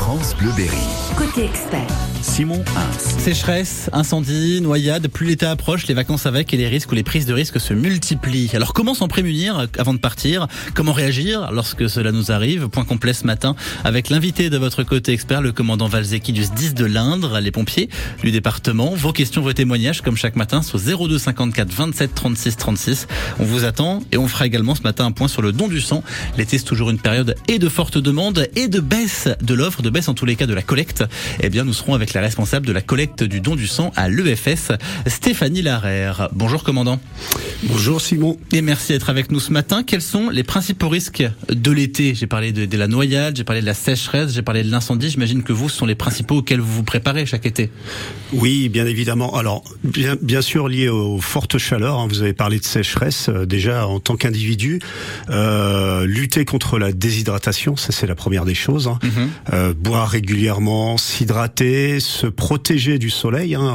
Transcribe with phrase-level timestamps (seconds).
[0.00, 0.78] France Bleu Berry.
[1.14, 1.86] Côté expert.
[2.22, 2.98] Simon Hins.
[2.98, 7.26] Sécheresse, incendie, noyade, plus l'été approche, les vacances avec et les risques ou les prises
[7.26, 8.50] de risques se multiplient.
[8.54, 10.46] Alors comment s'en prémunir avant de partir?
[10.74, 12.68] Comment réagir lorsque cela nous arrive?
[12.68, 16.74] Point complet ce matin avec l'invité de votre côté expert, le commandant Valzeki du 10
[16.74, 17.88] de l'Indre, les pompiers
[18.22, 18.94] du département.
[18.94, 23.06] Vos questions, vos témoignages comme chaque matin sur 02 54 27 36 36.
[23.38, 25.80] On vous attend et on fera également ce matin un point sur le don du
[25.80, 26.02] sang.
[26.38, 29.89] L'été c'est toujours une période et de forte demande et de baisse de l'offre, de
[29.90, 31.04] baisse en tous les cas de la collecte.
[31.42, 34.08] Eh bien nous serons avec la responsable de la collecte du don du sang à
[34.08, 34.72] l'EFS,
[35.06, 36.28] Stéphanie Larère.
[36.32, 37.00] Bonjour commandant.
[37.64, 38.38] Bonjour Simon.
[38.52, 39.82] Et merci d'être avec nous ce matin.
[39.82, 42.14] Quels sont les principaux risques de l'été?
[42.14, 45.10] J'ai parlé de, de, la noyade, j'ai parlé de la sécheresse, j'ai parlé de l'incendie.
[45.10, 47.70] J'imagine que vous, ce sont les principaux auxquels vous vous préparez chaque été.
[48.32, 49.36] Oui, bien évidemment.
[49.36, 51.98] Alors, bien, bien sûr lié aux fortes chaleurs.
[51.98, 52.06] Hein.
[52.08, 53.28] Vous avez parlé de sécheresse.
[53.28, 54.80] Euh, déjà, en tant qu'individu,
[55.30, 58.88] euh, lutter contre la déshydratation, ça c'est la première des choses.
[58.88, 58.98] Hein.
[59.02, 59.28] Mm -hmm.
[59.52, 63.54] euh, boire régulièrement, s'hydrater, se protéger du soleil.
[63.54, 63.74] Hein.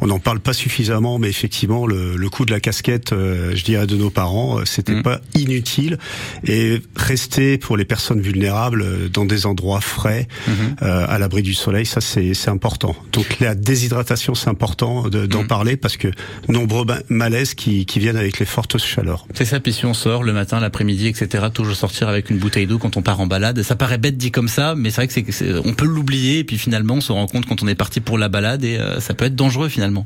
[0.00, 3.64] On n'en parle pas suffisamment, mais effectivement, le, le coup de la casquette, euh, je
[3.64, 5.02] dirais, de nos parents, euh, c'était mmh.
[5.02, 5.98] pas inutile.
[6.46, 10.52] Et rester pour les personnes vulnérables euh, dans des endroits frais, mmh.
[10.82, 12.94] euh, à l'abri du soleil, ça c'est important.
[13.12, 15.46] Donc la déshydratation, c'est important d'en mmh.
[15.46, 16.08] parler parce que
[16.48, 19.26] nombreux malaises qui, qui viennent avec les fortes chaleurs.
[19.34, 22.66] C'est ça, puis si on sort le matin, l'après-midi, etc., toujours sortir avec une bouteille
[22.66, 23.62] d'eau quand on part en balade.
[23.62, 25.22] Ça paraît bête dit comme ça, mais c'est vrai que c'est
[25.64, 28.18] on peut l'oublier et puis finalement on se rend compte quand on est parti pour
[28.18, 30.04] la balade et euh, ça peut être dangereux finalement.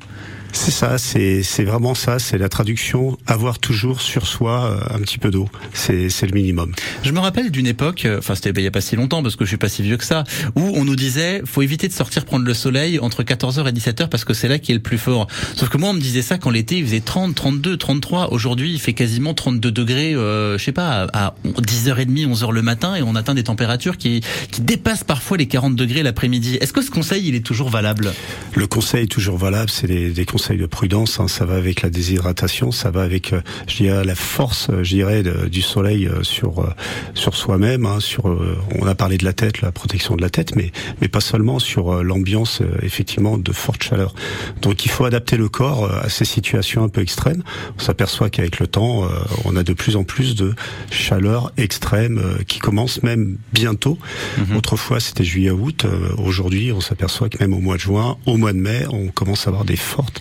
[0.58, 5.18] C'est ça, c'est vraiment ça, c'est la traduction, avoir toujours sur soi euh, un petit
[5.18, 6.72] peu d'eau, c'est le minimum.
[7.04, 9.44] Je me rappelle d'une époque, enfin c'était il y a pas si longtemps parce que
[9.44, 10.24] je suis pas si vieux que ça,
[10.56, 14.08] où on nous disait faut éviter de sortir prendre le soleil entre 14h et 17h
[14.08, 15.28] parce que c'est là qui est le plus fort.
[15.54, 18.32] Sauf que moi on me disait ça quand l'été il faisait 30, 32, 33.
[18.32, 22.96] Aujourd'hui il fait quasiment 32 degrés, euh, je sais pas, à 10h30, 11h le matin
[22.96, 26.56] et on atteint des températures qui, qui dépassent parfois les 40 degrés l'après-midi.
[26.60, 28.12] Est-ce que ce conseil il est toujours valable?
[28.54, 31.18] Le conseil est toujours valable, c'est des, des de prudence.
[31.18, 34.88] Hein, ça va avec la déshydratation, ça va avec, euh, je dirais, la force, je
[34.88, 36.70] dirais, de, du soleil euh, sur euh,
[37.14, 37.86] sur soi-même.
[37.86, 38.26] Hein, sur,
[38.74, 40.70] on a parlé de la tête, la protection de la tête, mais
[41.00, 44.14] mais pas seulement sur l'ambiance effectivement de forte chaleur.
[44.62, 47.42] Donc il faut adapter le corps à ces situations un peu extrêmes.
[47.78, 49.08] On s'aperçoit qu'avec le temps,
[49.44, 50.54] on a de plus en plus de
[50.90, 53.98] chaleur extrême qui commence même bientôt.
[54.36, 54.56] Mmh.
[54.56, 55.86] Autrefois c'était juillet-août.
[56.18, 59.46] Aujourd'hui, on s'aperçoit que même au mois de juin, au mois de mai, on commence
[59.46, 60.20] à avoir des fortes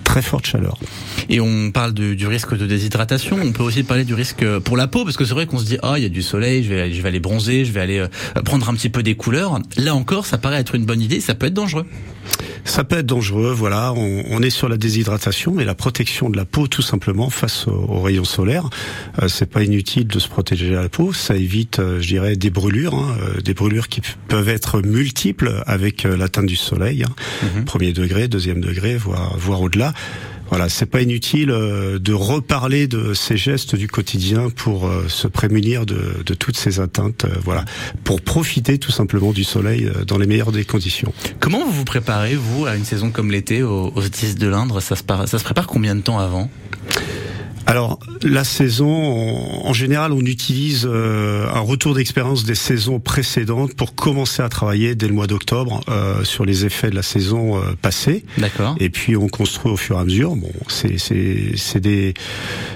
[0.11, 0.77] très forte chaleur.
[1.29, 3.37] Et on parle de, du risque de déshydratation.
[3.41, 5.63] On peut aussi parler du risque pour la peau, parce que c'est vrai qu'on se
[5.63, 7.79] dit ah il y a du soleil, je vais, je vais aller bronzer, je vais
[7.79, 9.57] aller euh, prendre un petit peu des couleurs.
[9.77, 11.21] Là encore, ça paraît être une bonne idée.
[11.21, 11.85] Ça peut être dangereux.
[12.63, 13.93] Ça peut être dangereux, voilà.
[13.93, 17.67] On, on, est sur la déshydratation et la protection de la peau tout simplement face
[17.67, 18.69] aux, aux rayons solaires.
[19.21, 21.11] Euh, c'est pas inutile de se protéger la peau.
[21.11, 25.63] Ça évite, euh, je dirais, des brûlures, hein, euh, des brûlures qui peuvent être multiples
[25.65, 27.13] avec euh, l'atteinte du soleil, hein.
[27.43, 27.63] mmh.
[27.63, 29.93] premier degré, deuxième degré, voire voire au-delà.
[30.51, 35.29] Voilà, c'est pas inutile euh, de reparler de ces gestes du quotidien pour euh, se
[35.29, 37.23] prémunir de, toutes ces atteintes.
[37.23, 37.63] Euh, voilà,
[38.03, 41.13] pour profiter tout simplement du soleil dans les meilleures des conditions.
[41.39, 44.81] Comment vous vous préparez vous à une saison comme l'été au, au 10 de l'Indre?
[44.81, 45.03] Ça se
[45.43, 46.49] prépare combien de temps avant?
[47.65, 53.75] Alors la saison, on, en général, on utilise euh, un retour d'expérience des saisons précédentes
[53.75, 57.57] pour commencer à travailler dès le mois d'octobre euh, sur les effets de la saison
[57.57, 58.25] euh, passée.
[58.37, 58.75] D'accord.
[58.79, 60.35] Et puis on construit au fur et à mesure.
[60.35, 62.13] Bon, c'est c'est des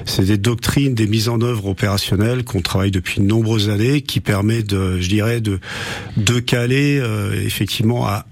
[0.06, 4.20] c'est des doctrines, des mises en œuvre opérationnelles qu'on travaille depuis de nombreuses années, qui
[4.20, 5.60] permet de, je dirais, de
[6.18, 7.02] de caler
[7.46, 8.26] effectivement à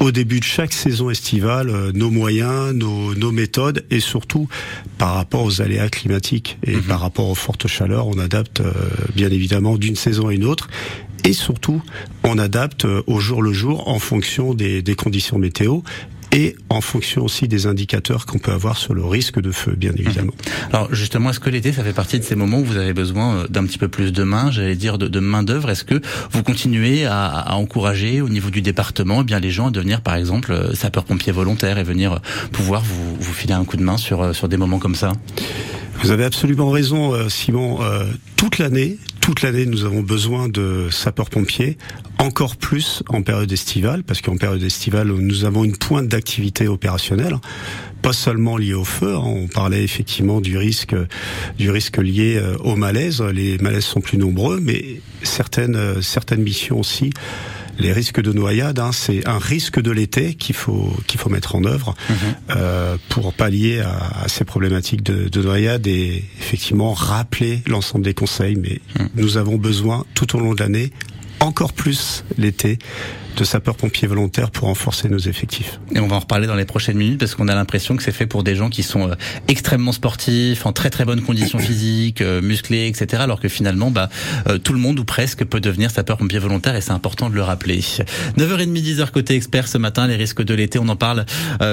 [0.00, 4.48] au début de chaque saison estivale euh, nos moyens, nos, nos, méthodes et surtout
[4.96, 6.82] par rapport aux aléas climatiques et mmh.
[6.82, 8.72] par rapport aux fortes chaleurs, on adapte euh,
[9.14, 10.68] bien évidemment d'une saison à une autre
[11.24, 11.82] et surtout
[12.24, 15.80] on adapte euh, au jour le jour en fonction des, des conditions météo
[16.32, 19.92] et en fonction aussi des indicateurs qu'on peut avoir sur le risque de feu, bien
[19.96, 20.32] évidemment.
[20.32, 20.74] Mmh.
[20.74, 23.46] Alors justement, est-ce que l'été, ça fait partie de ces moments où vous avez besoin
[23.48, 26.00] d'un petit peu plus de main, j'allais dire de, de main d'œuvre Est-ce que
[26.30, 30.00] vous continuez à, à, encourager au niveau du département, eh bien les gens à devenir,
[30.00, 32.20] par exemple, sapeurs-pompiers volontaires et venir
[32.52, 35.12] pouvoir vous, vous filer un coup de main sur sur des moments comme ça?
[36.00, 37.78] Vous avez absolument raison, Simon.
[37.82, 38.04] Euh,
[38.36, 38.98] toute l'année,
[39.28, 41.76] toute l'année, nous avons besoin de sapeurs-pompiers,
[42.18, 47.36] encore plus en période estivale, parce qu'en période estivale, nous avons une pointe d'activité opérationnelle,
[48.00, 49.14] pas seulement liée au feu.
[49.14, 50.96] Hein, on parlait effectivement du risque,
[51.58, 53.20] du risque lié au malaise.
[53.20, 57.10] Les malaises sont plus nombreux, mais certaines, certaines missions aussi
[57.78, 61.54] les risques de noyade, hein, c'est un risque de l'été qu'il faut qu'il faut mettre
[61.54, 62.14] en œuvre mmh.
[62.50, 68.14] euh, pour pallier à, à, ces problématiques de, de, noyade et effectivement rappeler l'ensemble des
[68.14, 68.56] conseils.
[68.56, 69.06] Mais mmh.
[69.14, 70.92] nous avons besoin tout au long de l'année
[71.40, 72.78] encore plus l'été
[73.38, 75.78] de sapeurs-pompiers volontaires pour renforcer nos effectifs.
[75.94, 78.12] Et on va en reparler dans les prochaines minutes parce qu'on a l'impression que c'est
[78.12, 79.14] fait pour des gens qui sont euh,
[79.46, 83.22] extrêmement sportifs, en très très bonnes conditions physiques, euh, musclés, etc.
[83.22, 84.08] Alors que finalement, bah,
[84.48, 87.42] euh, tout le monde ou presque peut devenir sapeur-pompier volontaire et c'est important de le
[87.42, 87.78] rappeler.
[88.36, 91.24] 9h30, 10h côté expert ce matin, les risques de l'été, on en parle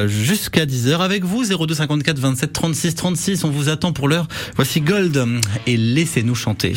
[0.08, 1.44] jusqu'à 10h avec vous.
[1.46, 4.28] 02 54 27 36 36, on vous attend pour l'heure.
[4.56, 5.26] Voici Gold
[5.66, 6.76] et laissez-nous chanter.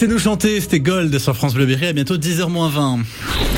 [0.00, 1.88] Laissez-nous chanter, c'était Gold sur France Bleu Berry.
[1.88, 3.00] À bientôt 10h20.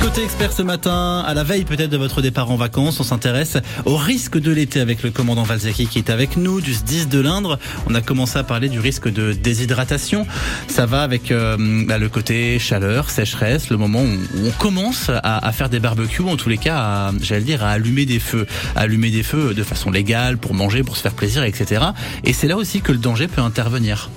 [0.01, 3.57] Côté expert ce matin, à la veille peut-être de votre départ en vacances, on s'intéresse
[3.85, 7.19] au risque de l'été avec le commandant Valzaki qui est avec nous du 10 de
[7.19, 7.59] l'Indre.
[7.85, 10.25] On a commencé à parler du risque de déshydratation.
[10.67, 15.51] Ça va avec euh, bah, le côté chaleur, sécheresse, le moment où on commence à,
[15.51, 19.11] faire des barbecues, en tous les cas, j'allais dire, à allumer des feux, à allumer
[19.11, 21.83] des feux de façon légale pour manger, pour se faire plaisir, etc.
[22.23, 24.09] Et c'est là aussi que le danger peut intervenir.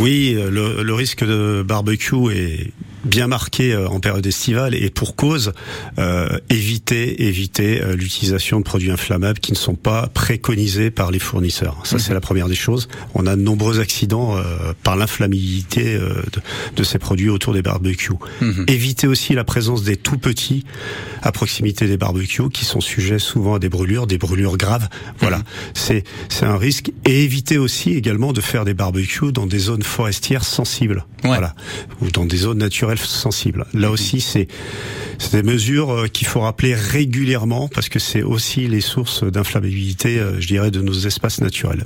[0.00, 2.72] Oui, le, risque de barbecue est
[3.04, 5.52] bien marqué euh, en période estivale et pour cause,
[5.98, 11.18] euh, éviter éviter euh, l'utilisation de produits inflammables qui ne sont pas préconisés par les
[11.18, 11.78] fournisseurs.
[11.84, 12.14] Ça c'est mhm.
[12.14, 12.88] la première des choses.
[13.14, 16.40] On a de nombreux accidents euh, par l'inflammabilité de,
[16.76, 18.14] de, ces produits autour des barbecues.
[18.40, 18.64] Mhm.
[18.68, 20.64] Éviter aussi la présence des tout petits
[21.22, 24.88] à proximité des barbecues qui sont sujets souvent à des brûlures, des brûlures graves.
[25.20, 25.44] Voilà, mhm.
[25.74, 29.82] c'est c'est un risque et éviter aussi également de faire des barbecues dans des zones
[29.82, 31.04] forestières sensibles.
[31.24, 31.54] Voilà,
[32.00, 33.66] ou dans des zones naturelles sensible.
[33.74, 34.48] Là aussi, c'est
[35.32, 40.40] des mesures euh, qu'il faut rappeler régulièrement parce que c'est aussi les sources d'inflammabilité, euh,
[40.40, 41.84] je dirais, de nos espaces naturels.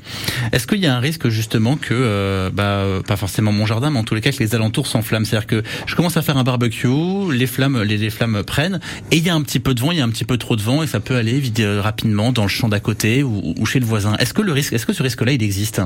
[0.53, 3.99] Est-ce qu'il y a un risque justement que, euh, bah, pas forcément mon jardin, mais
[3.99, 5.25] en tous les cas que les alentours s'enflamment?
[5.25, 6.89] C'est-à-dire que je commence à faire un barbecue,
[7.33, 8.81] les flammes, les, flammes prennent,
[9.11, 10.37] et il y a un petit peu de vent, il y a un petit peu
[10.37, 13.55] trop de vent, et ça peut aller vite rapidement dans le champ d'à côté ou,
[13.59, 14.15] ou, chez le voisin.
[14.19, 15.81] Est-ce que le risque, est-ce que ce risque-là, il existe?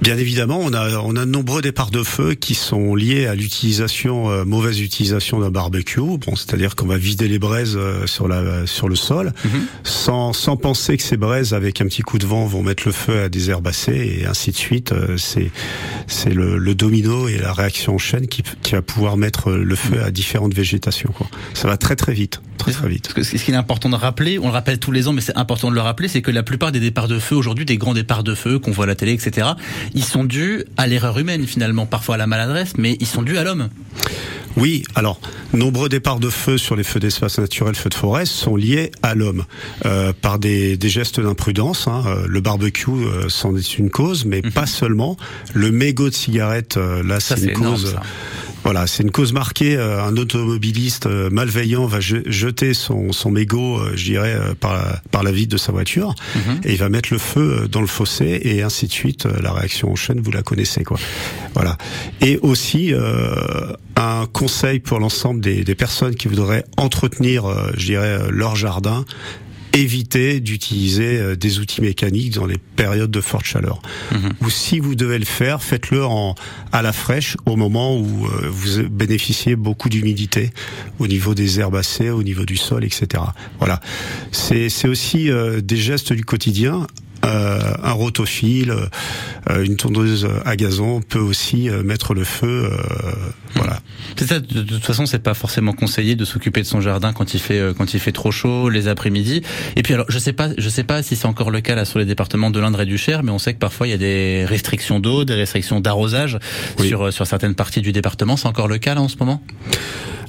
[0.00, 3.34] Bien évidemment, on a on a de nombreux départs de feu qui sont liés à
[3.34, 6.00] l'utilisation euh, mauvaise utilisation d'un barbecue.
[6.00, 9.66] Bon, c'est-à-dire qu'on va vider les braises euh, sur la sur le sol, mhm.
[9.82, 12.92] sans sans penser que ces braises avec un petit coup de vent vont mettre le
[12.92, 14.92] feu à des herbacées et ainsi de suite.
[14.92, 15.50] Euh, c'est
[16.06, 19.74] c'est le, le, domino et la réaction en chaîne qui qui va pouvoir mettre le
[19.74, 21.10] feu à différentes végétations.
[21.12, 21.26] Quoi.
[21.54, 23.08] Ça va très très vite, très très vite.
[23.16, 25.70] ce qu'il est important de rappeler, on le rappelle tous les ans, mais c'est important
[25.70, 28.24] de le rappeler, c'est que la plupart des départs de feu aujourd'hui, des grands départs
[28.24, 29.48] de feu qu'on voit à la télé, etc
[29.94, 33.38] ils sont dus à l'erreur humaine finalement, parfois à la maladresse, mais ils sont dus
[33.38, 33.68] à l'homme.
[34.56, 35.20] Oui, alors
[35.52, 39.14] nombreux départs de feu sur les feux d'espace naturel, feux de forêt, sont liés à
[39.14, 39.44] l'homme
[39.86, 41.86] euh, par des, des gestes d'imprudence.
[41.86, 42.02] Hein.
[42.06, 44.52] Euh, le barbecue, euh, c'en est une cause, mais mhm.
[44.52, 45.16] pas seulement.
[45.54, 47.96] Le mégot de cigarette, euh, là, c'est une cause.
[48.68, 49.78] Voilà, c'est une cause marquée.
[49.78, 55.00] Euh, un automobiliste euh, malveillant va jeter son, son mégot, euh, je dirais, par la,
[55.10, 56.60] par la vitre de sa voiture, mhm.
[56.64, 59.24] et il va mettre le feu dans le fossé, et ainsi de suite.
[59.24, 60.98] La réaction en chaîne, vous la connaissez, quoi.
[61.54, 61.78] Voilà.
[62.20, 62.92] Et aussi
[63.96, 69.06] un conseil pour l'ensemble des, des, personnes qui voudraient entretenir, je dirais, leur jardin
[69.72, 73.80] éviter d'utiliser euh, des outils mécaniques dans les périodes de forte chaleur.
[74.12, 74.32] Mhm.
[74.42, 76.34] Ou si vous devez le faire, faites-le en
[76.72, 80.50] à la fraîche au moment où euh, vous bénéficiez beaucoup d'humidité
[80.98, 83.22] au niveau des herbacées, au niveau du sol, etc.
[83.58, 83.80] Voilà.
[84.32, 86.86] C'est aussi euh, des gestes du quotidien
[87.24, 88.72] euh, un rotophile,
[89.50, 92.70] euh, une tondeuse à gazon peut aussi euh, mettre le feu.
[93.54, 93.80] voilà.
[94.16, 94.40] C'est ça.
[94.40, 97.60] De, toute façon, c'est pas forcément conseillé de s'occuper de son jardin quand il fait
[97.76, 99.42] quand il fait trop chaud les après-midi.
[99.76, 101.84] Et puis alors, je sais pas, je sais pas si c'est encore le cas là
[101.84, 103.94] sur les départements de l'Indre et du Cher, mais on sait que parfois il y
[103.94, 106.38] a des restrictions d'eau, des restrictions d'arrosage
[106.80, 108.36] sur sur certaines parties du département.
[108.36, 109.42] C'est encore le cas là en ce moment?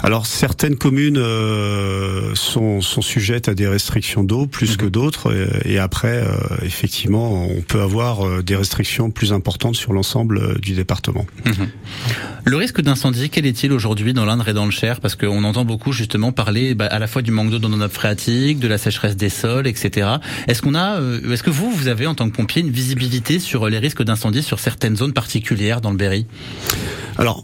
[0.01, 4.91] Alors certaines communes euh, sont, sont, sujettes à des restrictions d'eau plus que mhm.
[4.91, 10.59] d'autres, et, après, euh, effectivement, on peut avoir euh, des restrictions plus importantes sur l'ensemble
[10.61, 11.25] du département.
[11.45, 11.67] Mhm.
[12.45, 15.01] Le risque d'incendie, quel est-il aujourd'hui dans l'Indre et dans le Cher?
[15.01, 17.77] Parce qu'on entend beaucoup justement parler bah, à la fois du manque d'eau dans nos
[17.77, 20.07] nappes phréatiques, de la sécheresse des sols, etc.
[20.47, 23.67] Est-ce qu'on a, est-ce que vous, vous avez en tant que pompier une visibilité sur
[23.67, 26.27] les risques d'incendie sur certaines zones particulières dans le Berry?
[27.17, 27.43] Alors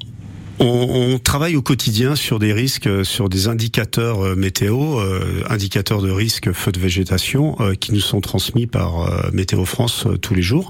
[0.59, 6.01] on, travaille au quotidien sur des risques, euh, sur des indicateurs euh, météo, euh, indicateurs
[6.01, 10.69] de risque feu de végétation qui nous sont transmis par Météo France tous les jours,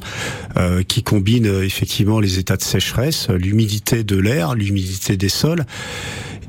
[0.88, 5.66] qui combinent effectivement les états de sécheresse, l'humidité de l'air, l'humidité des sols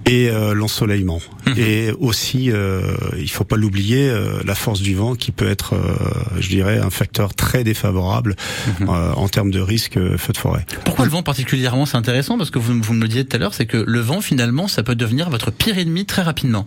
[0.06, 1.20] et euh, l'ensoleillement.
[1.46, 1.54] Mhm.
[1.58, 5.75] Et aussi, euh, il faut pas l'oublier, euh, la force du vent qui peut être,
[5.75, 5.96] euh,
[6.38, 8.36] je dirais, un facteur très défavorable
[8.80, 8.88] mhm.
[8.88, 10.64] en termes de risque feu de forêt.
[10.84, 13.38] Pourquoi le vent particulièrement C'est intéressant parce que vous, vous me le disiez tout à
[13.38, 16.66] l'heure, c'est que le vent finalement, ça peut devenir votre pire ennemi très rapidement.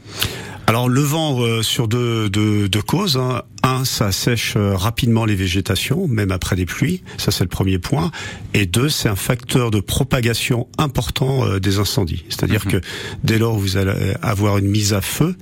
[0.70, 3.18] Alors le vent euh, sur deux, causes.
[3.18, 3.42] Hein.
[3.64, 7.02] Un, ça sèche euh, rapidement les végétations, même après des pluies.
[7.18, 8.12] Ça c'est le premier point.
[8.54, 12.24] Et deux, c'est un facteur de propagation important euh, des incendies.
[12.30, 12.72] C'est-à-dire mhm.
[12.74, 12.82] que
[13.24, 15.36] dès lors où vous allez avoir une mise à feu,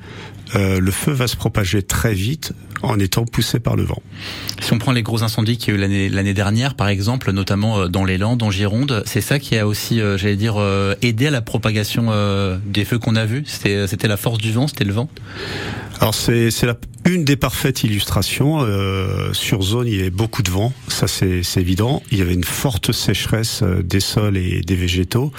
[0.56, 4.02] le feu va se propager très vite en étant poussé par le vent.
[4.62, 7.88] Si on prend les gros incendies qu'il y a eu l'année dernière, par exemple, notamment
[7.88, 10.56] dans les Landes, en Gironde, c'est ça qui a aussi, j'allais dire,
[11.02, 12.12] aidé à la propagation
[12.66, 13.44] des feux qu'on a vus?
[13.46, 15.10] C'était la force du vent, c'était le vent?
[16.00, 16.52] Alors c'est
[17.06, 18.60] une des parfaites illustrations.
[18.62, 22.04] Euh, sur zone, il y avait beaucoup de vent, ça c'est évident.
[22.12, 25.32] Il y avait une forte sécheresse euh, des sols et des végétaux.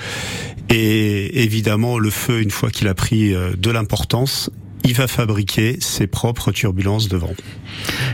[0.70, 4.50] Et évidemment, le feu, une fois qu'il a pris euh, de l'importance,
[4.84, 7.34] il va fabriquer ses propres turbulences de vent.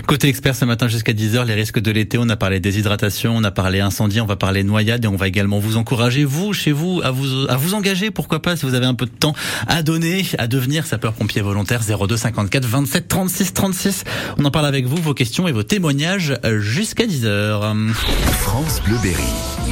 [0.07, 3.45] Côté expert ce matin jusqu'à 10h, les risques de l'été, on a parlé déshydratation, on
[3.45, 6.73] a parlé incendie, on va parler noyade et on va également vous encourager, vous, chez
[6.73, 9.35] vous, à vous, à vous engager, pourquoi pas, si vous avez un peu de temps
[9.67, 14.05] à donner, à devenir sapeur-pompier volontaire 02 54 27 36 36.
[14.39, 17.93] On en parle avec vous, vos questions et vos témoignages jusqu'à 10h.
[18.41, 18.97] France Bleu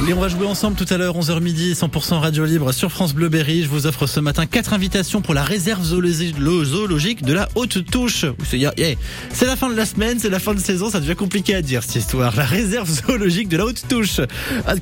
[0.07, 3.13] Et on va jouer ensemble tout à l'heure, 11h midi, 100% radio libre sur France
[3.13, 6.37] Bleu Je vous offre ce matin quatre invitations pour la réserve zoologique
[6.87, 8.25] de la Haute Touche.
[8.43, 11.61] C'est la fin de la semaine, c'est la fin de saison, ça devient compliqué à
[11.61, 12.35] dire cette histoire.
[12.35, 14.19] La réserve zoologique de la Haute Touche.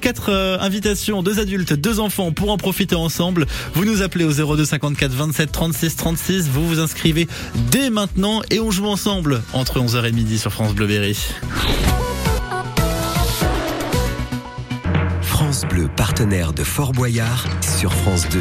[0.01, 3.45] Quatre euh, invitations, deux adultes, deux enfants pour en profiter ensemble.
[3.75, 6.49] Vous nous appelez au 02 54 27 36 36.
[6.49, 7.27] Vous vous inscrivez
[7.69, 11.17] dès maintenant et on joue ensemble entre 11h et midi sur France Bleu Berry.
[15.21, 18.39] France Bleu, partenaire de Fort Boyard sur France 2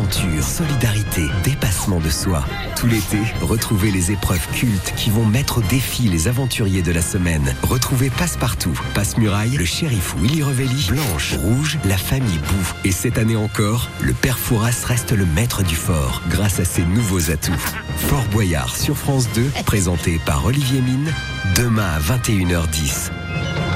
[0.00, 2.42] aventure, solidarité, dépassement de soi.
[2.74, 7.02] Tout l'été, retrouvez les épreuves cultes qui vont mettre au défi les aventuriers de la
[7.02, 7.54] semaine.
[7.64, 12.72] Retrouvez Passe-Partout, Passe-Muraille, le shérif Willy Revelli, Blanche, Rouge, la famille Bou.
[12.84, 16.82] Et cette année encore, le père Fouras reste le maître du fort grâce à ses
[16.82, 17.52] nouveaux atouts.
[17.98, 21.12] Fort Boyard sur France 2, présenté par Olivier Mine,
[21.56, 23.10] demain à 21h10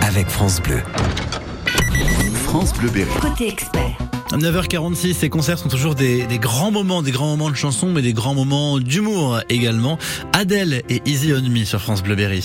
[0.00, 0.80] avec France Bleu.
[2.44, 3.10] France Bleu Berry.
[3.20, 4.03] Côté expert.
[4.32, 8.12] 9h46, ces concerts sont toujours des, grands moments, des grands moments de chansons, mais des
[8.12, 9.98] grands moments d'humour également.
[10.32, 12.44] Adèle et Easy On Me sur France Bleu Berry.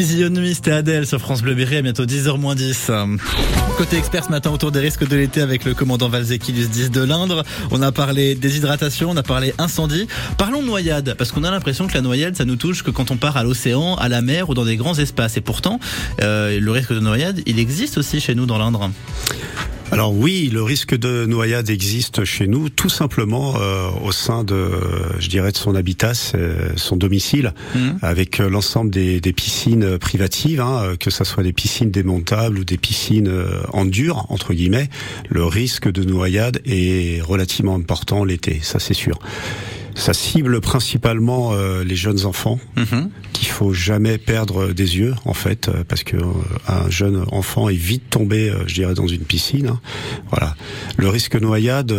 [0.00, 2.90] Nuit, c'était Adèle sur France Bleu Berry, à bientôt 10h moins 10.
[3.76, 7.02] Côté expert ce matin autour des risques de l'été avec le commandant Valzekilus 10 de
[7.02, 7.44] l'Indre.
[7.70, 10.06] On a parlé déshydratation, on a parlé incendie.
[10.38, 13.16] Parlons noyade, parce qu'on a l'impression que la noyade, ça nous touche que quand on
[13.16, 15.36] part à l'océan, à la mer ou dans des grands espaces.
[15.36, 15.78] Et pourtant,
[16.22, 18.90] euh, le risque de noyade, il existe aussi chez nous dans l'Indre.
[19.92, 24.70] Alors oui, le risque de noyade existe chez nous, tout simplement euh, au sein de,
[25.18, 26.12] je dirais, de son habitat,
[26.76, 27.98] son domicile, mhm.
[28.00, 32.64] avec euh, l'ensemble des, des, piscines privatives, hein, que ce soit des piscines démontables ou
[32.64, 34.88] des piscines euh, en dur, entre guillemets.
[35.28, 39.18] Le risque de noyade est relativement important l'été, ça c'est sûr.
[40.00, 43.10] Ça cible principalement euh, les jeunes enfants mhm.
[43.34, 46.24] qu'il faut jamais perdre des yeux en fait euh, parce que euh,
[46.68, 49.66] un jeune enfant est vite tombé, je dirais, dans une piscine.
[49.66, 49.80] Hein.
[50.30, 50.56] Voilà.
[50.96, 51.94] Le risque noyade,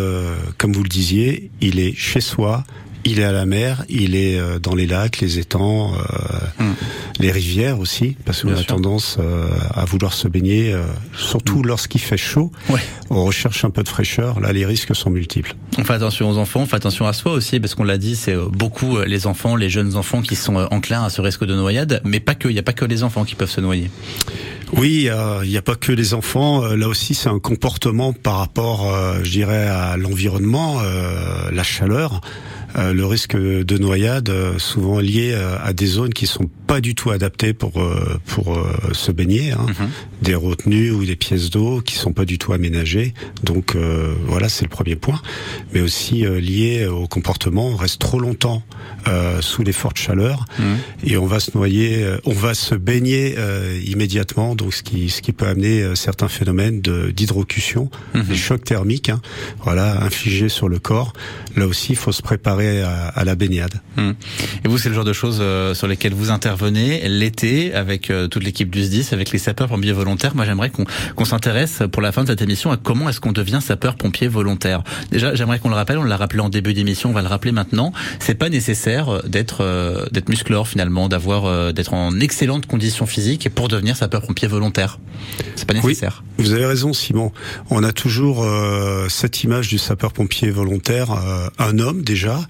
[0.58, 2.64] comme vous le disiez, il est chez soi,
[3.06, 6.74] il est à la mer, il est euh, dans les lacs, les étangs, euh, hmm.
[7.20, 10.76] les rivières aussi, parce qu'on a tendance euh, à vouloir se baigner,
[11.18, 11.68] surtout hmm.
[11.68, 12.52] lorsqu'il fait chaud.
[13.10, 14.40] On recherche un peu de fraîcheur.
[14.40, 15.56] Là, les risques sont multiples.
[15.78, 18.16] On fait attention aux enfants, on fait attention à soi aussi, parce qu'on l'a dit,
[18.16, 22.02] c'est beaucoup les enfants, les jeunes enfants qui sont enclins à ce risque de noyade,
[22.06, 22.48] mais pas que.
[22.48, 23.90] Il n'y a pas que les enfants qui peuvent se noyer.
[24.74, 25.10] Oui,
[25.44, 26.66] il n'y a pas que les enfants.
[26.66, 28.88] Là aussi, c'est un comportement par rapport,
[29.24, 30.82] je dirais, à l'environnement,
[31.52, 32.22] la chaleur.
[32.78, 36.80] Euh, le risque de noyade euh, souvent lié euh, à des zones qui sont pas
[36.80, 37.74] du tout adaptées pour
[38.28, 38.58] pour
[38.94, 39.66] se baigner, hein.
[39.68, 39.90] mhm.
[40.22, 43.14] des retenues ou des pièces d'eau qui sont pas du tout aménagées.
[43.44, 43.76] Donc
[44.26, 45.20] voilà, c'est le premier point.
[45.74, 48.64] Mais aussi lié au comportement, on reste trop longtemps
[49.42, 50.78] sous les fortes chaleurs mhm.
[51.04, 53.36] et on va se noyer, on va se baigner
[53.86, 54.56] immédiatement.
[54.56, 58.24] Donc ce qui ce qui peut amener certains phénomènes d'hydrocution, mhm.
[58.24, 59.20] des chocs thermiques, hein,
[59.62, 61.12] voilà, infligés sur le corps.
[61.58, 63.82] Là aussi, il faut se préparer à, la baignade.
[63.98, 64.16] Hum.
[64.64, 68.28] Et vous, c'est le genre de choses euh, sur lesquelles vous intervenez l'été avec euh,
[68.28, 70.36] toute l'équipe du SDIS, avec les sapeurs-pompiers volontaires.
[70.36, 73.60] Moi, j'aimerais qu'on s'intéresse pour la fin de cette émission à comment est-ce qu'on devient
[73.62, 74.84] sapeur-pompier volontaire.
[75.12, 77.52] Déjà, j'aimerais qu'on le rappelle, on l'a rappelé en début d'émission, on va le rappeler
[77.52, 77.94] maintenant.
[78.20, 83.68] C'est pas nécessaire d'être euh, d'être musclore finalement, d'avoir d'être en excellente condition physique pour
[83.68, 85.00] devenir sapeur-pompier volontaire.
[85.56, 86.24] C'est pas nécessaire.
[86.38, 87.32] Oui, vous avez raison, Simon.
[87.70, 88.46] On a toujours
[89.10, 91.12] cette image du sapeur-pompier volontaire,
[91.58, 92.42] un homme déjà, euh,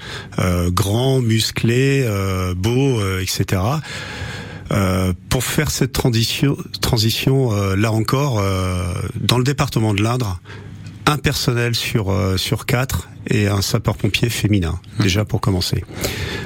[0.70, 3.62] grand, musclé, euh, beau, euh, etc.
[5.30, 8.42] pour faire cette transition, transition là encore,
[9.20, 10.40] dans le département de l'Indre,
[11.06, 15.84] un personnel sur sur quatre et un sapeur-pompier féminin, déjà pour commencer.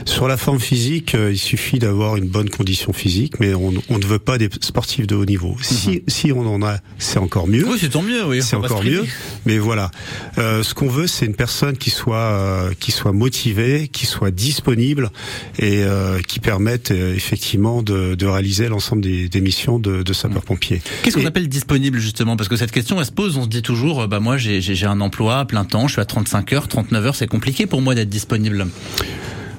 [0.05, 3.97] Sur la forme physique, euh, il suffit d'avoir une bonne condition physique, mais on, on,
[3.97, 5.55] ne veut pas des sportifs de haut niveau.
[5.61, 5.99] Si, mmh.
[6.07, 7.65] si on en a, c'est encore mieux.
[7.67, 8.25] Oui, c'est tant mieux.
[8.25, 9.05] Oui, c'est encore mieux.
[9.45, 9.89] Mais voilà,
[10.37, 14.31] euh, ce qu'on veut, c'est une personne qui soit euh, qui soit motivée, qui soit
[14.31, 15.09] disponible
[15.57, 20.13] et euh, qui permette euh, effectivement de, de réaliser l'ensemble des, des, missions de, de
[20.13, 20.81] sapeur-pompier.
[21.03, 22.35] Qu'est-ce qu'on appelle disponible justement?
[22.35, 23.37] Parce que cette question, elle se pose.
[23.37, 24.54] On se dit toujours, bah moi, j'ai
[24.85, 27.81] un emploi à plein temps, je suis à 35 heures 39 heures, c'est compliqué pour
[27.81, 28.67] moi d'être disponible.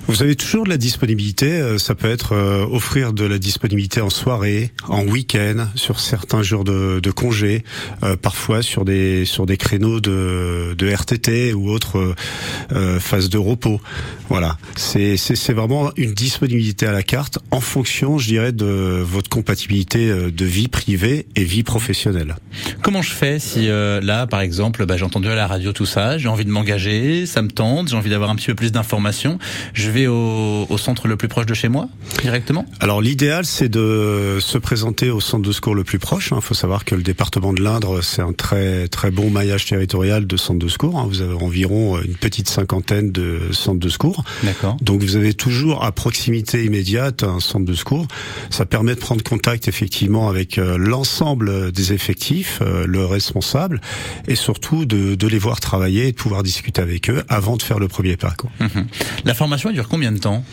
[0.08, 1.50] Vous avez toujours de la disponibilité.
[1.50, 6.44] Euh, ça peut être euh, offrir de la disponibilité en soirée, en week-end, sur certains
[6.44, 7.64] jours de, de congé,
[8.04, 12.14] euh, parfois sur des sur des créneaux de, de RTT ou autres
[13.00, 13.80] phases de repos.
[14.28, 19.28] Voilà, c'est c'est vraiment une disponibilité à la carte en fonction, je dirais, de votre
[19.28, 22.36] compatibilité de vie privée et vie professionnelle.
[22.82, 26.18] Comment je fais si là, par exemple, bah, j'ai entendu à la radio tout ça,
[26.18, 29.38] j'ai envie de m'engager, ça me tente, j'ai envie d'avoir un petit peu plus d'informations,
[30.06, 31.88] au, au, centre le plus proche de chez moi
[32.22, 32.66] directement?
[32.80, 36.28] Alors l'idéal c'est de se présenter au centre de secours le plus proche.
[36.30, 36.40] Il hein.
[36.40, 40.36] faut savoir que le département de l'Indre c'est un très très bon maillage territorial de
[40.36, 40.98] centres de secours.
[40.98, 41.06] Hein.
[41.08, 44.24] Vous avez environ une petite cinquantaine de centres de secours.
[44.42, 44.76] D'accord.
[44.82, 48.06] Donc vous avez toujours à proximité immédiate un centre de secours.
[48.50, 53.80] Ça permet de prendre contact effectivement avec euh, l'ensemble des effectifs, euh, le responsable,
[54.26, 57.62] et surtout de, de, les voir travailler et de pouvoir discuter avec eux avant de
[57.62, 58.34] faire le premier pas.
[58.36, 58.50] Quoi.
[58.60, 58.86] Mhm.
[59.24, 60.44] La formation dure combien de temps?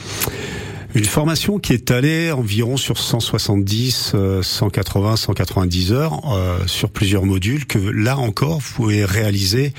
[0.96, 7.66] Une formation qui est allée environ sur 170, 180, 190 heures euh, sur plusieurs modules
[7.66, 9.74] que là encore vous pouvez réaliser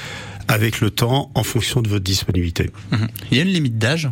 [0.48, 2.70] avec le temps en fonction de votre disponibilité.
[2.90, 3.08] Mhm.
[3.30, 4.10] Il y a une limite d'âge?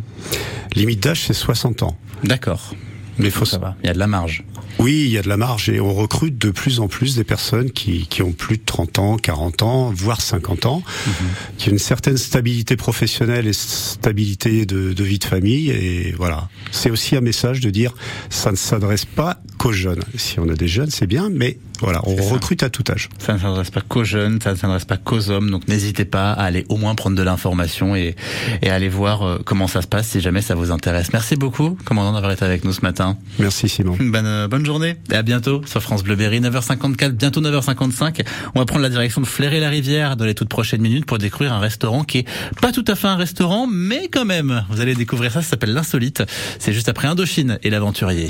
[0.75, 1.97] Limite d'âge c'est 60 ans.
[2.23, 2.73] D'accord.
[3.17, 3.75] Mais faut ça va.
[3.83, 4.45] Il y a de la marge.
[4.83, 7.23] Oui, il y a de la marge et on recrute de plus en plus des
[7.23, 11.13] personnes qui, qui ont plus de 30 ans, 40 ans, voire 50 ans, mhm.
[11.57, 15.69] qui ont une certaine stabilité professionnelle et stabilité de, de vie de famille.
[15.69, 17.93] Et voilà, c'est aussi un message de dire
[18.29, 20.03] ça ne s'adresse pas qu'aux jeunes.
[20.17, 22.23] Si on a des jeunes, c'est bien, mais Voilà, on ça.
[22.33, 23.09] recrute à tout âge.
[23.19, 26.31] Ça ne s'adresse pas qu'aux jeunes, ça ne s'adresse pas qu'aux hommes, donc n'hésitez pas
[26.31, 28.15] à aller au moins prendre de l'information et,
[28.61, 31.11] et aller voir euh, comment ça se passe si jamais ça vous intéresse.
[31.11, 33.17] Merci beaucoup, commandant, d'avoir été avec nous ce matin.
[33.37, 33.97] Merci Simon.
[33.99, 38.21] Bonne, euh, bonne journée et à bientôt sur France Bleu Berry, 9h54, bientôt 9h55.
[38.55, 41.59] On va prendre la direction de Fleury-la-Rivière dans les toutes prochaines minutes pour découvrir un
[41.59, 42.27] restaurant qui est
[42.61, 44.63] pas tout à fait un restaurant, mais quand même.
[44.69, 46.23] Vous allez découvrir ça, ça s'appelle l'Insolite.
[46.59, 48.29] C'est juste après Indochine et l'Aventurier.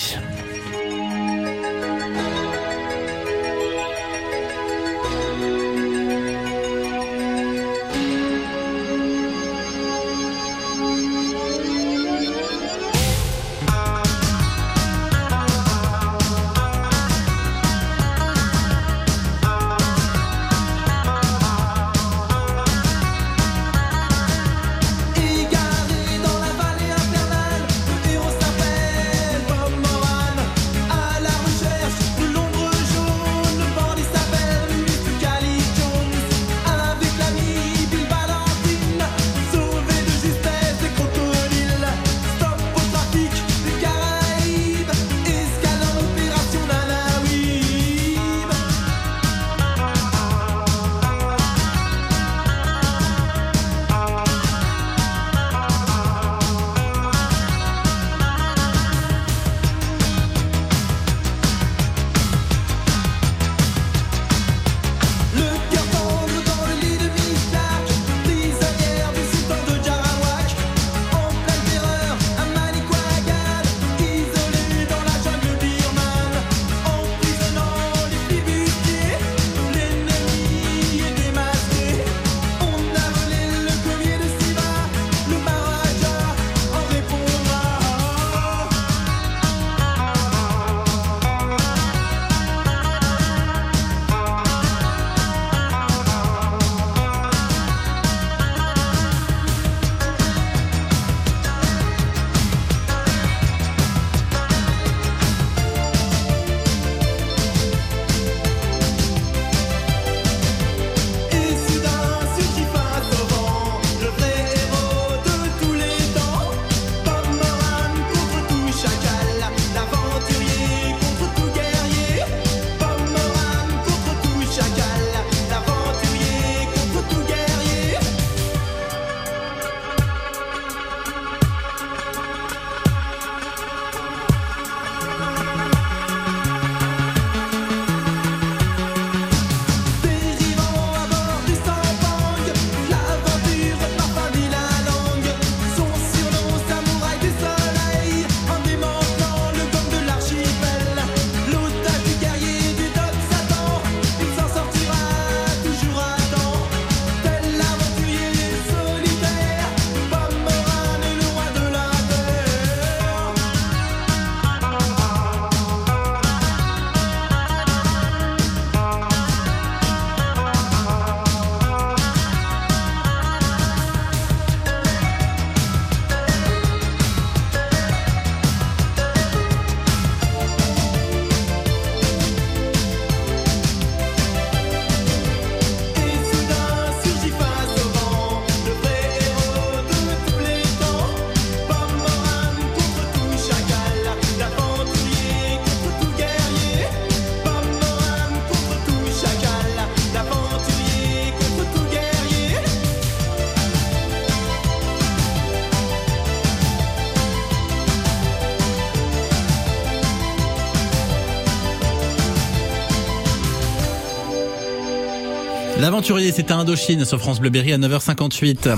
[216.44, 218.76] C'était Indochine sur France Bleu Berry à 9h58.